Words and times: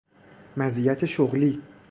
مزیت 0.57 1.05
شغلی 1.05 1.61